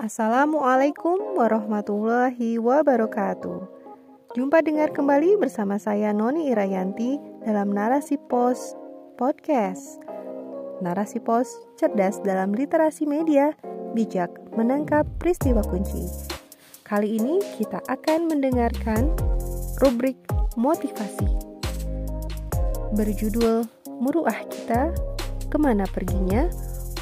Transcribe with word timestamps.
Assalamualaikum 0.00 1.36
warahmatullahi 1.36 2.56
wabarakatuh. 2.56 3.68
Jumpa 4.32 4.64
dengar 4.64 4.96
kembali 4.96 5.36
bersama 5.36 5.76
saya 5.76 6.16
Noni 6.16 6.48
Irayanti 6.48 7.20
dalam 7.44 7.68
Narasi 7.68 8.16
Pos 8.16 8.72
Podcast. 9.20 10.00
Narasi 10.80 11.20
Pos 11.20 11.52
cerdas 11.76 12.16
dalam 12.24 12.56
literasi 12.56 13.04
media, 13.04 13.52
bijak 13.92 14.32
menangkap 14.56 15.04
peristiwa 15.20 15.60
kunci. 15.68 16.08
Kali 16.80 17.20
ini 17.20 17.36
kita 17.60 17.84
akan 17.84 18.32
mendengarkan 18.32 19.12
rubrik 19.84 20.16
motivasi 20.56 21.28
berjudul 22.96 23.68
Muruah 24.00 24.48
Kita 24.48 24.96
Ke 25.52 25.60
mana 25.60 25.84
Perginya 25.92 26.48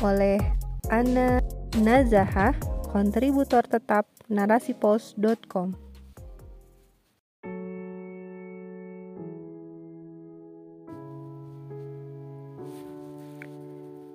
oleh 0.03 0.43
Ana 0.91 1.39
Nazahah 1.79 2.78
kontributor 2.89 3.69
tetap 3.69 4.09
narasipos.com. 4.33 5.77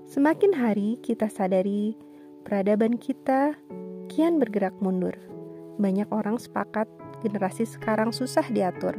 Semakin 0.10 0.52
hari 0.58 0.98
kita 1.02 1.30
sadari 1.30 1.98
peradaban 2.46 2.98
kita 2.98 3.58
kian 4.10 4.42
bergerak 4.42 4.74
mundur. 4.82 5.14
Banyak 5.78 6.10
orang 6.10 6.38
sepakat 6.42 6.90
generasi 7.22 7.66
sekarang 7.66 8.10
susah 8.10 8.46
diatur. 8.50 8.98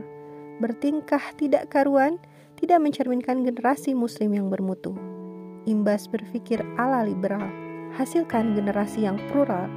Bertingkah 0.63 1.35
tidak 1.35 1.71
karuan, 1.71 2.23
tidak 2.59 2.79
mencerminkan 2.79 3.43
generasi 3.43 3.95
muslim 3.95 4.39
yang 4.39 4.47
bermutu. 4.51 4.95
Imbas 5.67 6.07
berpikir 6.11 6.63
ala 6.79 7.07
liberal 7.07 7.64
hasilkan 7.95 8.59
generasi 8.59 9.07
yang 9.07 9.19
plural. 9.31 9.71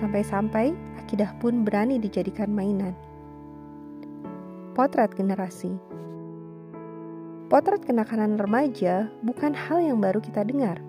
Sampai-sampai 0.00 0.72
akidah 1.00 1.32
pun 1.40 1.64
berani 1.64 2.00
dijadikan 2.00 2.52
mainan. 2.52 2.96
Potret 4.76 5.12
generasi 5.16 5.72
Potret 7.46 7.86
kenakalan 7.86 8.36
remaja 8.36 9.06
bukan 9.22 9.54
hal 9.54 9.78
yang 9.78 10.02
baru 10.02 10.18
kita 10.18 10.42
dengar, 10.42 10.82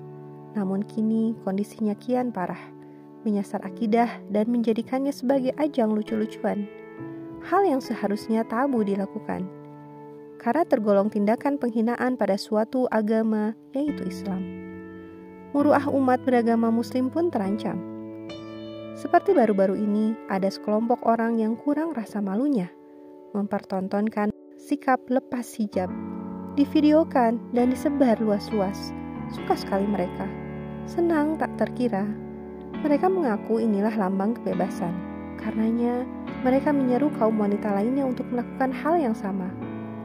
namun 0.58 0.82
kini 0.82 1.38
kondisinya 1.46 1.94
kian 1.94 2.34
parah, 2.34 2.60
menyasar 3.22 3.62
akidah 3.62 4.10
dan 4.34 4.50
menjadikannya 4.50 5.14
sebagai 5.14 5.54
ajang 5.62 5.94
lucu-lucuan. 5.94 6.66
Hal 7.46 7.62
yang 7.62 7.78
seharusnya 7.78 8.42
tabu 8.42 8.82
dilakukan, 8.82 9.46
karena 10.42 10.66
tergolong 10.66 11.14
tindakan 11.14 11.62
penghinaan 11.62 12.18
pada 12.18 12.42
suatu 12.42 12.90
agama, 12.90 13.54
yaitu 13.78 14.10
Islam 14.10 14.67
muruah 15.58 15.90
umat 15.90 16.22
beragama 16.22 16.70
Muslim 16.70 17.10
pun 17.10 17.34
terancam. 17.34 17.82
Seperti 18.94 19.34
baru-baru 19.34 19.74
ini, 19.74 20.14
ada 20.30 20.54
sekelompok 20.54 21.02
orang 21.10 21.42
yang 21.42 21.58
kurang 21.58 21.98
rasa 21.98 22.22
malunya 22.22 22.70
mempertontonkan 23.34 24.30
sikap 24.62 25.02
lepas 25.10 25.50
hijab, 25.58 25.90
divideokan 26.54 27.42
dan 27.58 27.74
disebar 27.74 28.22
luas-luas. 28.22 28.94
Suka 29.34 29.58
sekali 29.58 29.90
mereka, 29.90 30.30
senang 30.86 31.42
tak 31.42 31.50
terkira. 31.58 32.06
Mereka 32.86 33.10
mengaku 33.10 33.58
inilah 33.58 33.98
lambang 33.98 34.38
kebebasan. 34.38 34.94
Karenanya, 35.42 36.06
mereka 36.46 36.70
menyeru 36.70 37.10
kaum 37.18 37.42
wanita 37.42 37.74
lainnya 37.74 38.06
untuk 38.06 38.30
melakukan 38.30 38.70
hal 38.70 38.94
yang 39.02 39.18
sama, 39.18 39.50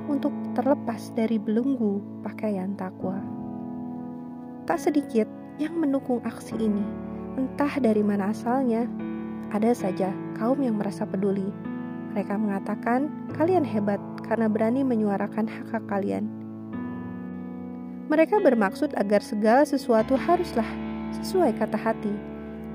untuk 0.08 0.32
terlepas 0.56 1.12
dari 1.12 1.36
belenggu 1.36 2.00
pakaian 2.24 2.72
takwa. 2.72 3.20
Tak 4.64 4.80
sedikit 4.80 5.41
yang 5.60 5.76
mendukung 5.76 6.22
aksi 6.24 6.56
ini. 6.56 6.84
Entah 7.36 7.80
dari 7.80 8.04
mana 8.04 8.32
asalnya, 8.32 8.84
ada 9.52 9.72
saja 9.76 10.12
kaum 10.36 10.60
yang 10.60 10.80
merasa 10.80 11.04
peduli. 11.04 11.48
Mereka 12.12 12.36
mengatakan, 12.36 13.08
"Kalian 13.36 13.64
hebat 13.64 14.00
karena 14.24 14.48
berani 14.48 14.84
menyuarakan 14.84 15.48
hak-hak 15.48 15.84
kalian." 15.88 16.28
Mereka 18.12 18.44
bermaksud 18.44 18.92
agar 19.00 19.24
segala 19.24 19.64
sesuatu 19.64 20.20
haruslah 20.20 20.68
sesuai 21.16 21.56
kata 21.56 21.80
hati. 21.80 22.12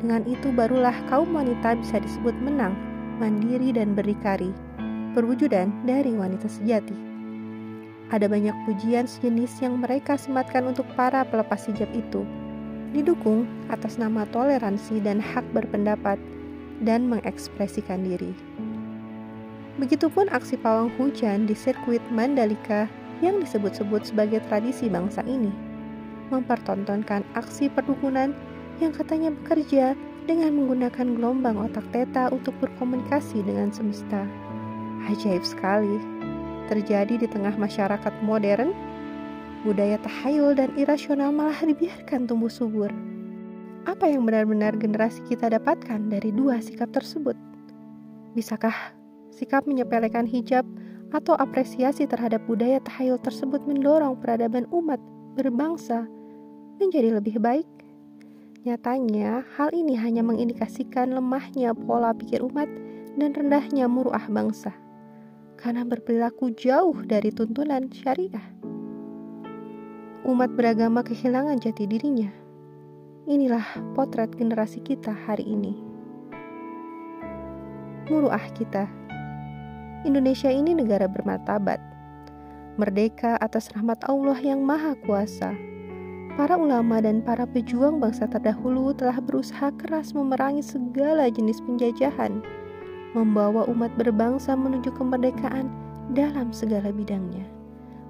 Dengan 0.02 0.26
itu 0.26 0.50
barulah 0.54 0.94
kaum 1.10 1.34
wanita 1.34 1.78
bisa 1.78 2.02
disebut 2.02 2.34
menang, 2.42 2.74
mandiri 3.22 3.74
dan 3.74 3.94
berdikari, 3.98 4.50
perwujudan 5.18 5.74
dari 5.86 6.14
wanita 6.14 6.50
sejati. 6.50 6.94
Ada 8.14 8.30
banyak 8.30 8.56
pujian 8.66 9.10
sejenis 9.10 9.62
yang 9.62 9.82
mereka 9.82 10.16
sematkan 10.16 10.70
untuk 10.70 10.86
para 10.96 11.26
pelepas 11.28 11.66
hijab 11.70 11.90
itu, 11.92 12.24
didukung 12.98 13.46
atas 13.70 14.02
nama 14.02 14.26
toleransi 14.34 14.98
dan 15.06 15.22
hak 15.22 15.46
berpendapat 15.54 16.18
dan 16.82 17.06
mengekspresikan 17.06 18.02
diri. 18.02 18.34
Begitupun 19.78 20.26
aksi 20.34 20.58
pawang 20.58 20.90
hujan 20.98 21.46
di 21.46 21.54
sirkuit 21.54 22.02
Mandalika 22.10 22.90
yang 23.22 23.38
disebut-sebut 23.38 24.10
sebagai 24.10 24.42
tradisi 24.50 24.90
bangsa 24.90 25.22
ini, 25.30 25.54
mempertontonkan 26.34 27.22
aksi 27.38 27.70
perdukunan 27.70 28.34
yang 28.82 28.90
katanya 28.90 29.30
bekerja 29.30 29.94
dengan 30.26 30.58
menggunakan 30.58 31.18
gelombang 31.18 31.62
otak 31.62 31.86
teta 31.94 32.34
untuk 32.34 32.58
berkomunikasi 32.58 33.46
dengan 33.46 33.70
semesta. 33.70 34.26
Ajaib 35.08 35.46
sekali, 35.46 36.02
terjadi 36.68 37.22
di 37.22 37.28
tengah 37.30 37.54
masyarakat 37.56 38.14
modern 38.26 38.74
budaya 39.66 39.98
tahayul 40.02 40.54
dan 40.54 40.70
irasional 40.78 41.34
malah 41.34 41.58
dibiarkan 41.64 42.30
tumbuh 42.30 42.52
subur. 42.52 42.94
Apa 43.88 44.12
yang 44.12 44.28
benar-benar 44.28 44.76
generasi 44.76 45.24
kita 45.26 45.48
dapatkan 45.48 46.12
dari 46.12 46.30
dua 46.30 46.60
sikap 46.60 46.92
tersebut? 46.92 47.34
Bisakah 48.36 48.76
sikap 49.32 49.64
menyepelekan 49.66 50.28
hijab 50.28 50.68
atau 51.16 51.34
apresiasi 51.40 52.04
terhadap 52.04 52.44
budaya 52.46 52.84
tahayul 52.84 53.18
tersebut 53.24 53.64
mendorong 53.64 54.20
peradaban 54.20 54.68
umat 54.76 55.00
berbangsa 55.40 56.06
menjadi 56.78 57.18
lebih 57.18 57.40
baik? 57.40 57.70
Nyatanya, 58.68 59.48
hal 59.56 59.72
ini 59.72 59.96
hanya 59.96 60.22
mengindikasikan 60.28 61.16
lemahnya 61.16 61.72
pola 61.72 62.12
pikir 62.12 62.44
umat 62.44 62.68
dan 63.16 63.32
rendahnya 63.32 63.88
muruah 63.88 64.28
bangsa 64.28 64.76
karena 65.58 65.82
berperilaku 65.84 66.54
jauh 66.54 67.02
dari 67.04 67.34
tuntunan 67.34 67.90
syariah 67.90 68.57
umat 70.28 70.52
beragama 70.60 71.08
kehilangan 71.08 71.56
jati 71.64 71.88
dirinya. 71.88 72.28
Inilah 73.32 73.64
potret 73.96 74.36
generasi 74.36 74.84
kita 74.84 75.16
hari 75.16 75.48
ini. 75.48 75.72
Muruah 78.12 78.44
kita. 78.52 78.92
Indonesia 80.04 80.52
ini 80.52 80.76
negara 80.76 81.08
bermartabat. 81.08 81.80
Merdeka 82.76 83.40
atas 83.40 83.72
rahmat 83.72 84.04
Allah 84.04 84.36
yang 84.44 84.68
maha 84.68 85.00
kuasa. 85.08 85.56
Para 86.36 86.60
ulama 86.60 87.00
dan 87.00 87.24
para 87.24 87.48
pejuang 87.48 88.04
bangsa 88.04 88.28
terdahulu 88.28 88.92
telah 89.00 89.24
berusaha 89.24 89.72
keras 89.80 90.12
memerangi 90.12 90.62
segala 90.62 91.32
jenis 91.32 91.64
penjajahan, 91.64 92.44
membawa 93.16 93.64
umat 93.72 93.96
berbangsa 93.96 94.60
menuju 94.60 94.92
kemerdekaan 94.92 95.72
dalam 96.12 96.52
segala 96.52 96.92
bidangnya 96.92 97.57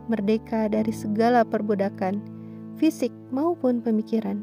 merdeka 0.07 0.71
dari 0.71 0.91
segala 0.95 1.43
perbudakan, 1.43 2.23
fisik 2.79 3.11
maupun 3.31 3.83
pemikiran. 3.83 4.39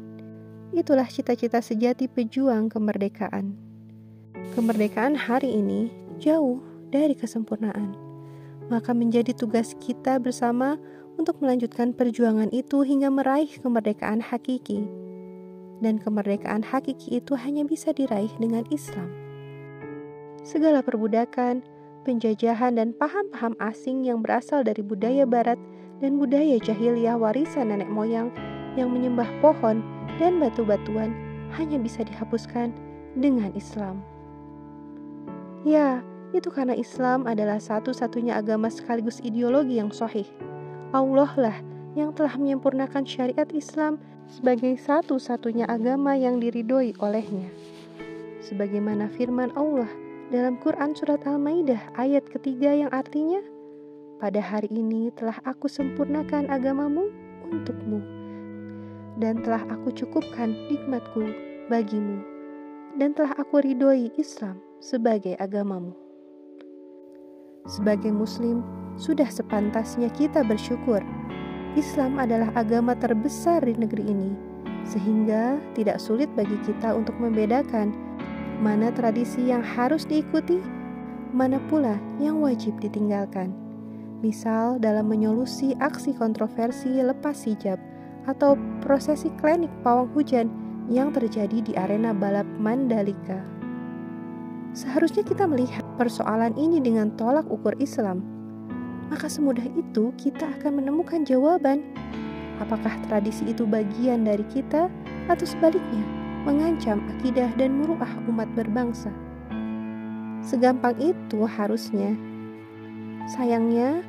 Itulah 0.73 1.09
cita-cita 1.09 1.61
sejati 1.61 2.09
pejuang 2.09 2.69
kemerdekaan. 2.69 3.57
Kemerdekaan 4.53 5.17
hari 5.17 5.57
ini 5.57 5.89
jauh 6.21 6.61
dari 6.93 7.17
kesempurnaan, 7.17 7.97
maka 8.71 8.93
menjadi 8.95 9.33
tugas 9.35 9.75
kita 9.81 10.21
bersama 10.21 10.79
untuk 11.15 11.39
melanjutkan 11.39 11.91
perjuangan 11.95 12.51
itu 12.51 12.83
hingga 12.83 13.11
meraih 13.11 13.49
kemerdekaan 13.59 14.19
hakiki. 14.19 14.83
Dan 15.83 15.99
kemerdekaan 15.99 16.63
hakiki 16.63 17.19
itu 17.19 17.35
hanya 17.35 17.67
bisa 17.67 17.91
diraih 17.91 18.31
dengan 18.39 18.63
Islam. 18.71 19.11
Segala 20.45 20.85
perbudakan, 20.85 21.65
penjajahan 22.05 22.77
dan 22.77 22.93
paham-paham 22.93 23.57
asing 23.57 24.05
yang 24.05 24.21
berasal 24.21 24.61
dari 24.61 24.85
budaya 24.85 25.25
barat 25.25 25.57
dan 25.97 26.21
budaya 26.21 26.61
jahiliyah 26.61 27.17
warisan 27.17 27.73
nenek 27.73 27.89
moyang 27.89 28.29
yang 28.77 28.93
menyembah 28.93 29.27
pohon 29.41 29.81
dan 30.21 30.37
batu-batuan 30.37 31.11
hanya 31.57 31.81
bisa 31.81 32.05
dihapuskan 32.05 32.69
dengan 33.17 33.49
Islam. 33.57 34.05
Ya, 35.65 36.05
itu 36.29 36.53
karena 36.53 36.77
Islam 36.77 37.25
adalah 37.25 37.57
satu-satunya 37.57 38.37
agama 38.37 38.69
sekaligus 38.69 39.17
ideologi 39.25 39.81
yang 39.81 39.89
sahih. 39.89 40.29
Allah 40.93 41.31
lah 41.33 41.57
yang 41.97 42.13
telah 42.13 42.37
menyempurnakan 42.37 43.07
syariat 43.07 43.49
Islam 43.49 43.97
sebagai 44.29 44.77
satu-satunya 44.77 45.65
agama 45.65 46.13
yang 46.13 46.37
diridhoi 46.37 46.93
olehnya. 47.01 47.49
Sebagaimana 48.45 49.09
firman 49.09 49.49
Allah 49.57 49.89
dalam 50.33 50.57
Quran 50.57 50.97
Surat 50.97 51.21
Al-Maidah 51.29 51.93
ayat 52.01 52.25
ketiga 52.29 52.73
yang 52.73 52.89
artinya, 52.89 53.41
Pada 54.15 54.39
hari 54.39 54.71
ini 54.71 55.11
telah 55.11 55.35
aku 55.43 55.67
sempurnakan 55.67 56.47
agamamu 56.47 57.11
untukmu, 57.51 57.99
dan 59.19 59.43
telah 59.43 59.61
aku 59.67 59.91
cukupkan 59.91 60.55
nikmatku 60.71 61.29
bagimu. 61.67 62.23
dan 62.95 63.11
telah 63.11 63.35
aku 63.35 63.59
ridhoi 63.59 64.07
Islam 64.15 64.63
sebagai 64.79 65.35
agamamu. 65.35 65.91
Sebagai 67.67 68.07
Muslim, 68.07 68.63
sudah 68.95 69.27
sepantasnya 69.27 70.07
kita 70.15 70.47
bersyukur. 70.47 71.03
Islam 71.75 72.15
adalah 72.15 72.55
agama 72.55 72.95
terbesar 72.95 73.67
di 73.67 73.75
negeri 73.75 74.15
ini, 74.15 74.31
sehingga 74.87 75.59
tidak 75.75 75.99
sulit 75.99 76.31
bagi 76.39 76.55
kita 76.63 76.95
untuk 76.95 77.19
membedakan 77.19 77.91
mana 78.59 78.91
tradisi 78.91 79.51
yang 79.51 79.63
harus 79.63 80.03
diikuti, 80.07 80.59
mana 81.35 81.59
pula 81.71 81.99
yang 82.19 82.39
wajib 82.39 82.75
ditinggalkan. 82.79 83.51
Misal 84.23 84.79
dalam 84.79 85.11
menyolusi 85.11 85.75
aksi 85.83 86.15
kontroversi 86.15 87.03
lepas 87.03 87.45
hijab 87.45 87.77
atau 88.25 88.57
prosesi 88.81 89.29
klinik 89.37 89.69
pawang 89.85 90.09
hujan 90.15 90.47
yang 90.89 91.13
terjadi 91.13 91.61
di 91.61 91.73
arena 91.77 92.15
balap 92.15 92.47
Mandalika. 92.57 93.43
Seharusnya 94.75 95.23
kita 95.23 95.47
melihat 95.47 95.85
persoalan 95.95 96.55
ini 96.59 96.83
dengan 96.83 97.13
tolak 97.15 97.47
ukur 97.47 97.77
Islam 97.79 98.35
maka 99.09 99.29
semudah 99.29 99.65
itu 99.77 100.09
kita 100.17 100.49
akan 100.59 100.81
menemukan 100.81 101.21
jawaban. 101.25 101.85
Apakah 102.57 102.95
tradisi 103.11 103.51
itu 103.51 103.67
bagian 103.67 104.23
dari 104.23 104.43
kita 104.47 104.87
atau 105.27 105.45
sebaliknya 105.45 106.24
mengancam 106.45 107.01
akidah 107.17 107.49
dan 107.57 107.81
muruah 107.81 108.09
umat 108.29 108.45
berbangsa? 108.53 109.09
Segampang 110.45 110.93
itu 111.01 111.41
harusnya. 111.49 112.13
Sayangnya, 113.33 114.05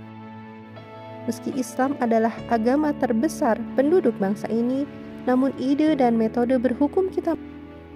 meski 1.25 1.49
Islam 1.57 1.97
adalah 1.97 2.37
agama 2.53 2.93
terbesar 2.93 3.57
penduduk 3.73 4.13
bangsa 4.21 4.45
ini, 4.53 4.85
namun 5.25 5.57
ide 5.57 5.97
dan 5.97 6.21
metode 6.21 6.61
berhukum 6.61 7.09
kita 7.09 7.41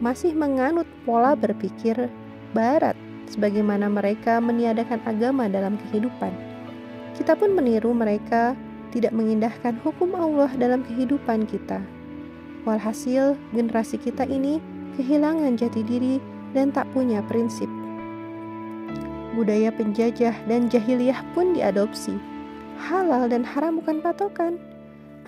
masih 0.01 0.33
menganut 0.33 0.89
pola 1.05 1.37
berpikir 1.37 2.09
barat 2.57 2.97
sebagaimana 3.29 3.87
mereka 3.87 4.41
meniadakan 4.41 4.99
agama 5.05 5.47
dalam 5.47 5.77
kehidupan. 5.87 6.33
Kita 7.15 7.37
pun 7.37 7.53
meniru 7.53 7.93
mereka 7.93 8.57
tidak 8.91 9.13
mengindahkan 9.13 9.79
hukum 9.85 10.17
Allah 10.17 10.51
dalam 10.57 10.83
kehidupan 10.83 11.47
kita. 11.47 12.00
Walhasil, 12.69 13.39
generasi 13.57 13.97
kita 13.97 14.29
ini 14.29 14.61
kehilangan 14.99 15.57
jati 15.57 15.81
diri 15.81 16.17
dan 16.53 16.75
tak 16.75 16.89
punya 16.93 17.25
prinsip. 17.25 17.69
Budaya 19.33 19.71
penjajah 19.73 20.35
dan 20.51 20.69
jahiliyah 20.69 21.23
pun 21.33 21.55
diadopsi. 21.57 22.19
Halal 22.81 23.31
dan 23.31 23.47
haram 23.47 23.79
bukan 23.81 24.03
patokan. 24.03 24.59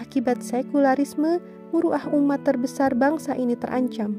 Akibat 0.00 0.42
sekularisme, 0.42 1.38
muruah 1.70 2.10
umat 2.10 2.42
terbesar 2.42 2.92
bangsa 2.96 3.36
ini 3.38 3.54
terancam. 3.54 4.18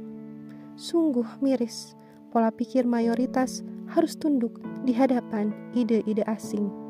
Sungguh 0.79 1.27
miris, 1.43 1.93
pola 2.33 2.49
pikir 2.49 2.87
mayoritas 2.87 3.61
harus 3.91 4.17
tunduk 4.17 4.57
di 4.87 4.95
hadapan 4.95 5.53
ide-ide 5.75 6.25
asing 6.25 6.83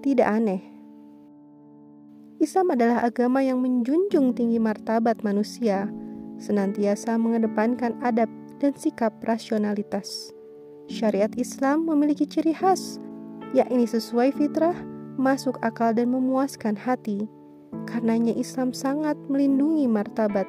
tidak 0.00 0.28
aneh. 0.32 0.79
Islam 2.40 2.72
adalah 2.72 3.04
agama 3.04 3.44
yang 3.44 3.60
menjunjung 3.60 4.32
tinggi 4.32 4.56
martabat 4.56 5.20
manusia, 5.20 5.92
senantiasa 6.40 7.20
mengedepankan 7.20 8.00
adab 8.00 8.32
dan 8.56 8.72
sikap 8.72 9.12
rasionalitas. 9.28 10.32
Syariat 10.88 11.28
Islam 11.36 11.84
memiliki 11.84 12.24
ciri 12.24 12.56
khas, 12.56 12.96
yakni 13.52 13.84
sesuai 13.84 14.32
fitrah, 14.40 14.72
masuk 15.20 15.60
akal 15.60 15.92
dan 15.92 16.16
memuaskan 16.16 16.80
hati. 16.80 17.28
Karenanya 17.84 18.32
Islam 18.32 18.72
sangat 18.72 19.20
melindungi 19.28 19.84
martabat 19.84 20.48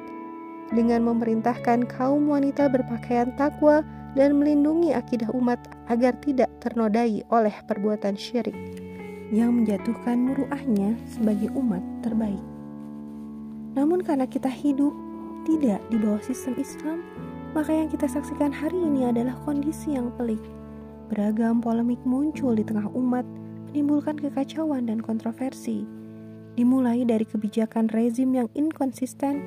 dengan 0.72 1.04
memerintahkan 1.04 1.92
kaum 1.92 2.24
wanita 2.32 2.72
berpakaian 2.72 3.36
takwa 3.36 3.84
dan 4.16 4.40
melindungi 4.40 4.96
akidah 4.96 5.28
umat 5.36 5.60
agar 5.92 6.16
tidak 6.24 6.48
ternodai 6.64 7.20
oleh 7.28 7.52
perbuatan 7.68 8.16
syirik 8.16 8.56
yang 9.32 9.56
menjatuhkan 9.56 10.20
muruahnya 10.20 10.92
sebagai 11.08 11.48
umat 11.56 11.80
terbaik. 12.04 12.44
Namun 13.72 14.04
karena 14.04 14.28
kita 14.28 14.52
hidup 14.52 14.92
tidak 15.48 15.80
di 15.88 15.96
bawah 15.96 16.20
sistem 16.20 16.54
Islam, 16.60 17.00
maka 17.56 17.72
yang 17.72 17.88
kita 17.88 18.04
saksikan 18.04 18.52
hari 18.52 18.76
ini 18.76 19.08
adalah 19.08 19.32
kondisi 19.48 19.96
yang 19.96 20.12
pelik. 20.20 20.40
Beragam 21.08 21.64
polemik 21.64 22.00
muncul 22.04 22.52
di 22.52 22.64
tengah 22.64 22.92
umat, 22.92 23.24
menimbulkan 23.72 24.20
kekacauan 24.20 24.84
dan 24.84 25.00
kontroversi. 25.00 25.88
Dimulai 26.52 27.08
dari 27.08 27.24
kebijakan 27.24 27.88
rezim 27.88 28.36
yang 28.36 28.52
inkonsisten, 28.52 29.40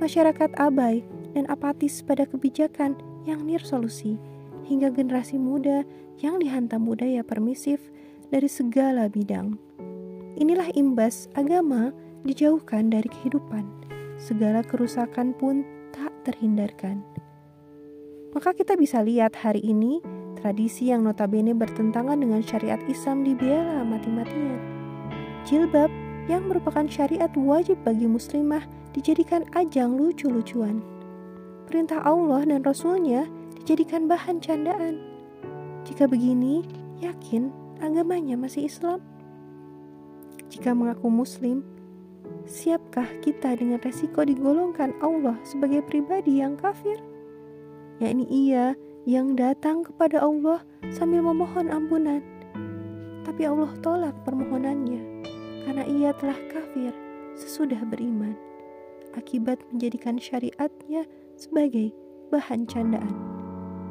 masyarakat 0.00 0.56
abai 0.56 1.04
dan 1.36 1.44
apatis 1.52 2.00
pada 2.00 2.24
kebijakan 2.24 2.96
yang 3.28 3.44
nir 3.44 3.60
solusi, 3.60 4.16
hingga 4.64 4.88
generasi 4.88 5.36
muda 5.36 5.84
yang 6.24 6.40
dihantam 6.40 6.88
budaya 6.88 7.20
permisif 7.20 7.92
dari 8.30 8.50
segala 8.50 9.06
bidang. 9.06 9.54
Inilah 10.36 10.68
imbas 10.76 11.32
agama 11.32 11.94
dijauhkan 12.26 12.92
dari 12.92 13.08
kehidupan. 13.08 13.64
Segala 14.20 14.60
kerusakan 14.60 15.32
pun 15.36 15.64
tak 15.94 16.12
terhindarkan. 16.28 17.00
Maka 18.36 18.52
kita 18.52 18.76
bisa 18.76 19.00
lihat 19.00 19.32
hari 19.32 19.64
ini 19.64 20.04
tradisi 20.36 20.92
yang 20.92 21.08
notabene 21.08 21.56
bertentangan 21.56 22.20
dengan 22.20 22.44
syariat 22.44 22.80
Islam 22.84 23.24
dibela 23.24 23.80
mati-matian. 23.80 24.60
Jilbab 25.48 25.88
yang 26.28 26.44
merupakan 26.50 26.84
syariat 26.84 27.32
wajib 27.32 27.80
bagi 27.86 28.04
muslimah 28.04 28.66
dijadikan 28.92 29.46
ajang 29.56 29.96
lucu-lucuan. 29.96 30.84
Perintah 31.64 32.02
Allah 32.04 32.44
dan 32.44 32.60
Rasulnya 32.62 33.26
dijadikan 33.56 34.06
bahan 34.06 34.38
candaan. 34.38 35.00
Jika 35.86 36.10
begini, 36.10 36.66
yakin 37.02 37.65
agamanya 37.82 38.38
masih 38.38 38.68
Islam? 38.68 39.00
Jika 40.46 40.72
mengaku 40.72 41.10
Muslim, 41.10 41.66
siapkah 42.46 43.06
kita 43.20 43.58
dengan 43.58 43.82
resiko 43.82 44.22
digolongkan 44.22 44.94
Allah 45.02 45.34
sebagai 45.42 45.82
pribadi 45.82 46.38
yang 46.40 46.54
kafir? 46.54 47.02
Yakni 47.98 48.28
ia 48.28 48.78
yang 49.08 49.34
datang 49.34 49.82
kepada 49.82 50.22
Allah 50.22 50.62
sambil 50.94 51.24
memohon 51.26 51.72
ampunan. 51.72 52.22
Tapi 53.26 53.42
Allah 53.42 53.72
tolak 53.82 54.14
permohonannya 54.22 55.02
karena 55.66 55.84
ia 55.90 56.10
telah 56.14 56.38
kafir 56.46 56.94
sesudah 57.34 57.82
beriman 57.84 58.38
akibat 59.16 59.58
menjadikan 59.72 60.20
syariatnya 60.20 61.08
sebagai 61.34 61.90
bahan 62.30 62.68
candaan. 62.68 63.16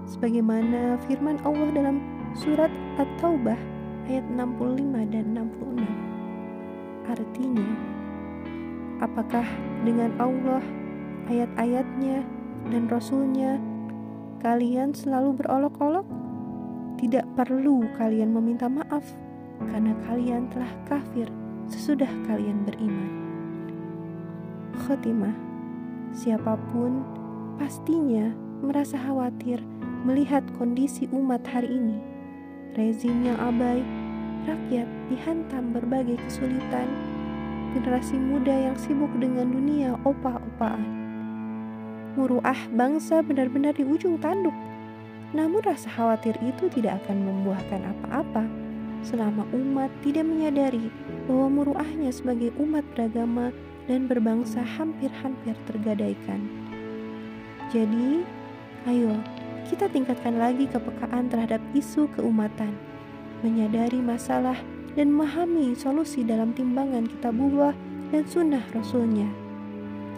Sebagaimana 0.06 1.02
firman 1.10 1.42
Allah 1.42 1.70
dalam 1.74 1.98
surat 2.38 2.70
At-Taubah 3.02 3.75
ayat 4.06 4.26
65 4.30 5.14
dan 5.14 5.26
66. 5.34 7.10
Artinya, 7.10 7.70
apakah 9.02 9.46
dengan 9.82 10.14
Allah, 10.22 10.62
ayat-ayatnya, 11.30 12.22
dan 12.70 12.90
Rasulnya 12.90 13.58
kalian 14.42 14.94
selalu 14.94 15.42
berolok-olok? 15.42 16.06
Tidak 17.02 17.26
perlu 17.36 17.86
kalian 18.00 18.32
meminta 18.32 18.72
maaf 18.72 19.04
karena 19.68 19.94
kalian 20.08 20.48
telah 20.54 20.72
kafir 20.88 21.28
sesudah 21.68 22.10
kalian 22.30 22.64
beriman. 22.64 23.12
Khotimah, 24.86 25.36
siapa 26.16 26.56
pun 26.72 27.04
pastinya 27.58 28.32
merasa 28.64 28.96
khawatir 29.02 29.60
melihat 30.08 30.46
kondisi 30.56 31.10
umat 31.12 31.44
hari 31.50 31.74
ini 31.74 32.15
rezim 32.76 33.24
yang 33.24 33.40
abai, 33.40 33.80
rakyat 34.44 34.88
dihantam 35.08 35.72
berbagai 35.72 36.20
kesulitan, 36.28 36.92
generasi 37.72 38.20
muda 38.20 38.52
yang 38.52 38.76
sibuk 38.76 39.10
dengan 39.16 39.48
dunia 39.48 39.96
opah-opahan. 40.04 40.84
Muruah 42.20 42.60
bangsa 42.76 43.24
benar-benar 43.24 43.76
di 43.76 43.88
ujung 43.88 44.20
tanduk, 44.20 44.56
namun 45.32 45.64
rasa 45.64 45.88
khawatir 45.92 46.36
itu 46.44 46.68
tidak 46.72 47.04
akan 47.04 47.24
membuahkan 47.24 47.82
apa-apa 47.96 48.44
selama 49.04 49.48
umat 49.56 49.92
tidak 50.04 50.28
menyadari 50.28 50.92
bahwa 51.28 51.62
muruahnya 51.62 52.12
sebagai 52.12 52.52
umat 52.60 52.84
beragama 52.96 53.56
dan 53.88 54.10
berbangsa 54.10 54.66
hampir-hampir 54.66 55.54
tergadaikan. 55.70 56.42
Jadi, 57.70 58.26
ayo 58.90 59.14
kita 59.66 59.90
tingkatkan 59.90 60.38
lagi 60.38 60.70
kepekaan 60.70 61.28
terhadap 61.28 61.62
isu 61.74 62.06
keumatan, 62.14 62.78
menyadari 63.42 63.98
masalah 63.98 64.58
dan 64.94 65.12
memahami 65.12 65.76
solusi 65.76 66.22
dalam 66.24 66.54
timbangan 66.54 67.10
kitabullah 67.10 67.74
dan 68.14 68.24
sunnah 68.30 68.64
rasulnya. 68.72 69.28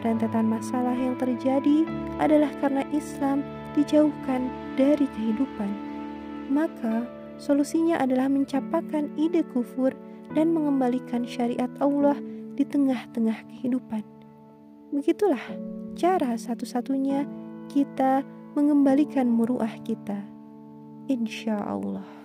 Rentetan 0.06 0.46
masalah 0.46 0.94
yang 0.94 1.18
terjadi 1.18 1.88
adalah 2.22 2.54
karena 2.62 2.86
Islam 2.94 3.42
dijauhkan 3.74 4.52
dari 4.78 5.10
kehidupan. 5.18 5.72
Maka 6.54 7.10
solusinya 7.42 7.98
adalah 7.98 8.30
mencapakan 8.30 9.10
ide 9.18 9.42
kufur 9.52 9.92
dan 10.38 10.54
mengembalikan 10.54 11.26
syariat 11.26 11.70
Allah 11.82 12.16
di 12.54 12.64
tengah-tengah 12.66 13.42
kehidupan. 13.50 14.06
Begitulah 14.94 15.42
cara 15.98 16.38
satu-satunya 16.38 17.26
kita 17.68 18.22
mengembalikan 18.58 19.30
muruah 19.30 19.70
kita. 19.86 20.18
Insya 21.06 21.62
Allah. 21.62 22.17